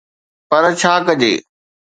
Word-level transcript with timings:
پر 0.49 0.63
ڇا 0.79 0.93
ڪجي؟ 1.07 1.33